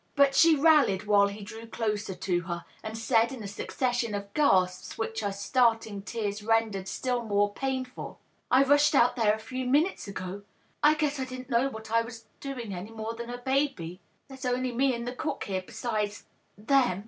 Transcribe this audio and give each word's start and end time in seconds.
But 0.15 0.33
she 0.33 0.57
ralliei 0.57 1.05
while 1.05 1.27
he 1.27 1.43
drew 1.43 1.67
closer 1.67 2.15
to 2.15 2.41
her, 2.47 2.65
and 2.81 2.97
said 2.97 3.31
in 3.31 3.43
a 3.43 3.47
suc 3.47 3.69
cession 3.71 4.15
of 4.15 4.33
gasps 4.33 4.97
which 4.97 5.19
her 5.19 5.31
starting 5.31 6.01
tears 6.01 6.41
rendered 6.41 6.87
still 6.87 7.21
more 7.23 7.53
painful, 7.53 8.19
—"I 8.49 8.63
rushea 8.63 8.95
out 8.95 9.15
there 9.15 9.35
a 9.35 9.37
few 9.37 9.67
minutes 9.67 10.07
ago— 10.07 10.41
I 10.83 10.95
guess 10.95 11.19
I 11.19 11.25
didn't 11.25 11.51
know 11.51 11.69
what 11.69 11.91
I 11.91 12.01
was 12.01 12.25
doing 12.39 12.73
any 12.73 12.89
more 12.89 13.13
than 13.13 13.29
a 13.29 13.37
baby— 13.37 14.01
^there's 14.27 14.43
only 14.51 14.71
me 14.71 14.95
and 14.95 15.05
the 15.07 15.13
cook 15.13 15.43
here 15.43 15.61
besides•. 15.63 16.23
them. 16.67 16.99